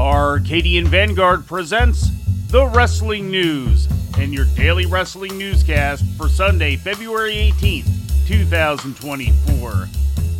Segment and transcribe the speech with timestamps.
[0.00, 2.08] Arcadian Vanguard presents
[2.48, 3.86] the Wrestling News
[4.18, 9.88] and your daily wrestling newscast for Sunday, February 18th, 2024.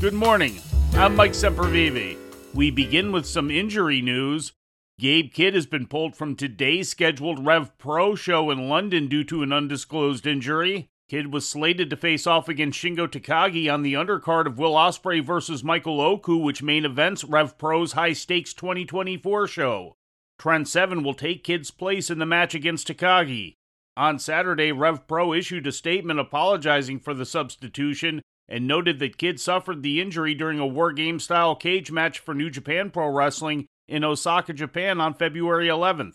[0.01, 0.61] Good morning.
[0.95, 2.17] I'm Mike Sempervive.
[2.55, 4.53] We begin with some injury news.
[4.99, 9.43] Gabe Kidd has been pulled from today's scheduled Rev Pro show in London due to
[9.43, 10.89] an undisclosed injury.
[11.11, 15.21] Kidd was slated to face off against Shingo Takagi on the undercard of Will Ospreay
[15.21, 19.97] versus Michael Oku, which main events Rev Pro's High Stakes 2024 show.
[20.39, 23.55] Trent Seven will take Kidd's place in the match against Takagi.
[23.97, 29.41] On Saturday, Rev Pro issued a statement apologizing for the substitution and noted that Kidd
[29.41, 33.67] suffered the injury during a War Game style cage match for New Japan Pro Wrestling
[33.89, 36.15] in Osaka, Japan on February 11th.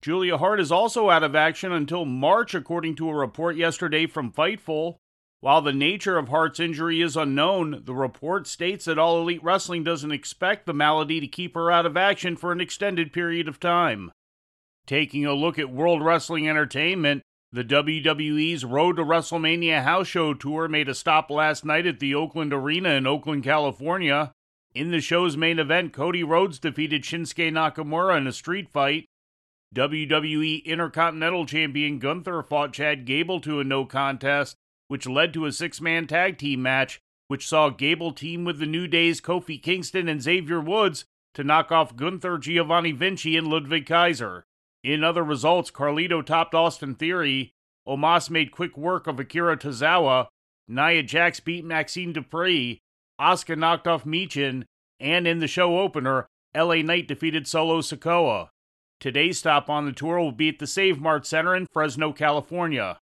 [0.00, 4.32] Julia Hart is also out of action until March, according to a report yesterday from
[4.32, 4.96] Fightful.
[5.40, 9.84] While the nature of Hart's injury is unknown, the report states that All Elite Wrestling
[9.84, 13.60] doesn't expect the malady to keep her out of action for an extended period of
[13.60, 14.10] time.
[14.86, 20.68] Taking a look at World Wrestling Entertainment, the WWE's Road to WrestleMania House Show Tour
[20.68, 24.32] made a stop last night at the Oakland Arena in Oakland, California.
[24.74, 29.06] In the show's main event, Cody Rhodes defeated Shinsuke Nakamura in a street fight.
[29.74, 34.56] WWE Intercontinental Champion Gunther fought Chad Gable to a no contest,
[34.88, 38.66] which led to a six man tag team match, which saw Gable team with the
[38.66, 43.86] New Day's Kofi Kingston and Xavier Woods to knock off Gunther, Giovanni Vinci, and Ludwig
[43.86, 44.44] Kaiser.
[44.82, 47.52] In other results, Carlito topped Austin Theory,
[47.86, 50.28] Omos made quick work of Akira Tozawa,
[50.66, 52.78] Nia Jax beat Maxxine Dupri,
[53.20, 54.64] Asuka knocked off Michin,
[55.00, 58.48] and in the show opener, LA Knight defeated Solo Sikoa.
[59.00, 62.98] Today's stop on the tour will be at the Save Mart Center in Fresno, California.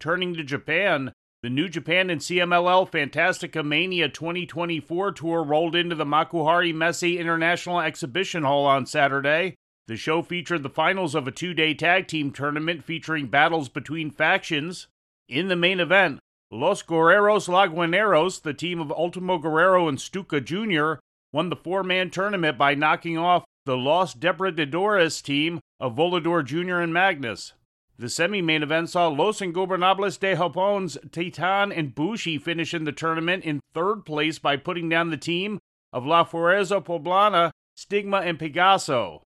[0.00, 6.06] Turning to Japan, the New Japan and CMLL Fantastica Mania 2024 tour rolled into the
[6.06, 9.54] Makuhari Messe International Exhibition Hall on Saturday.
[9.86, 14.10] The show featured the finals of a two day tag team tournament featuring battles between
[14.10, 14.86] factions.
[15.28, 16.20] In the main event,
[16.50, 20.94] Los Guerreros Laguneros, the team of Ultimo Guerrero and Stuka Jr.,
[21.34, 26.80] won the four man tournament by knocking off the Los Depredadores team of Volador Jr.
[26.80, 27.54] and Magnus.
[27.96, 32.92] The semi main event saw Los Ingobernables de Japon's Titan and Bushi finish in the
[32.92, 35.58] tournament in third place by putting down the team
[35.92, 39.22] of La Fuerza Poblana, Stigma, and Pegaso.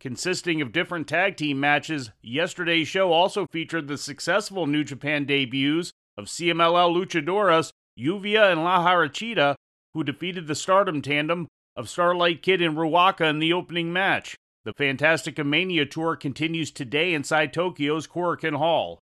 [0.00, 5.92] Consisting of different tag team matches, yesterday's show also featured the successful New Japan debuts
[6.16, 9.54] of CMLL luchadoras Yuvia and La Jarochita,
[9.94, 11.46] who defeated the Stardom tandem
[11.78, 14.36] of Starlight Kid and Ruaka in the opening match.
[14.64, 18.98] The Fantastica Mania tour continues today inside Tokyo's Korakuen Hall.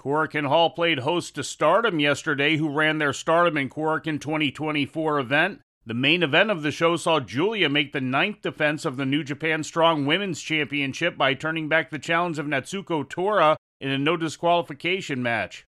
[0.00, 5.60] Korakuen Hall played host to Stardom yesterday, who ran their Stardom in Korakuen 2024 event.
[5.84, 9.24] The main event of the show saw Giulia make the ninth defense of the New
[9.24, 14.16] Japan Strong Women's Championship by turning back the challenge of Natsuko Tora in a no
[14.16, 15.66] disqualification match.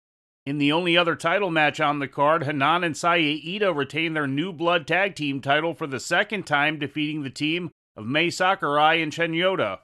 [0.49, 4.27] In the only other title match on the card, Hanan and Saya Iida retained their
[4.27, 8.95] new blood tag team title for the second time, defeating the team of Mai Sakurai
[8.95, 9.81] and Chen Yoda.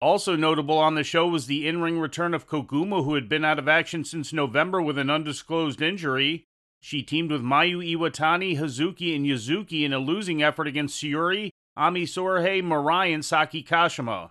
[0.00, 3.44] Also notable on the show was the in ring return of Koguma, who had been
[3.44, 6.46] out of action since November with an undisclosed injury.
[6.80, 12.02] She teamed with Mayu Iwatani, Hazuki, and Yuzuki in a losing effort against Syuri, Ami
[12.02, 14.30] Sourei, Mirai, and Saki Kashima.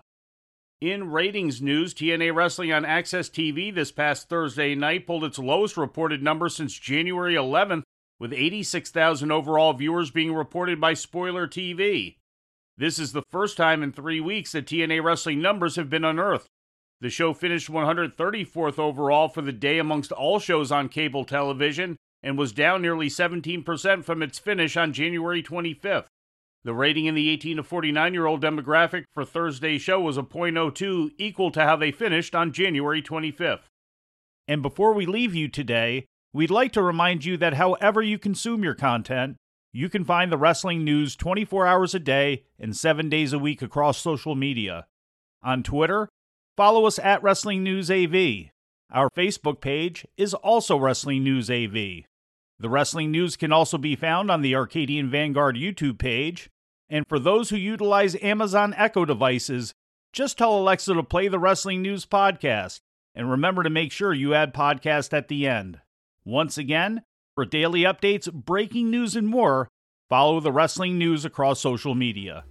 [0.80, 5.76] In ratings news, TNA Wrestling on AXS TV this past Thursday night pulled its lowest
[5.76, 7.82] reported number since January 11th,
[8.20, 12.18] with 86,000 overall viewers being reported by Spoiler TV.
[12.76, 16.46] This is the first time in three weeks that TNA Wrestling numbers have been unearthed.
[17.00, 22.38] The show finished 134th overall for the day amongst all shows on cable television and
[22.38, 26.06] was down nearly 17% from its finish on January 25th.
[26.64, 30.22] The rating in the 18 to 49 year old demographic for Thursday's show was a
[30.22, 33.68] .02, equal to how they finished on January 25th.
[34.46, 38.64] And before we leave you today, we'd like to remind you that however you consume
[38.64, 39.36] your content,
[39.72, 43.62] you can find the wrestling news 24 hours a day and 7 days a week
[43.62, 44.86] across social media.
[45.42, 46.08] On Twitter,
[46.56, 48.50] follow us at Wrestling News AV.
[48.90, 52.04] Our Facebook page is also Wrestling News AV.
[52.60, 56.50] The wrestling news can also be found on the Arcadian Vanguard YouTube page.
[56.90, 59.74] And for those who utilize Amazon Echo devices,
[60.12, 62.80] just tell Alexa to play the Wrestling News Podcast.
[63.14, 65.80] And remember to make sure you add podcast at the end.
[66.24, 67.02] Once again,
[67.36, 69.68] for daily updates, breaking news, and more,
[70.08, 72.44] follow the wrestling news across social media.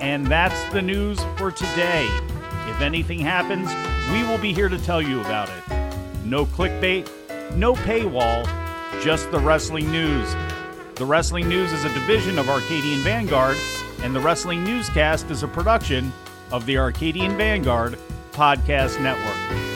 [0.00, 2.08] And that's the news for today.
[2.68, 3.70] If anything happens,
[4.12, 6.24] we will be here to tell you about it.
[6.24, 7.08] No clickbait,
[7.54, 8.44] no paywall
[9.02, 10.34] just the wrestling news.
[10.96, 13.56] The Wrestling News is a division of Arcadian Vanguard,
[14.02, 16.12] and the Wrestling Newscast is a production
[16.52, 17.98] of the Arcadian Vanguard
[18.32, 19.69] Podcast Network.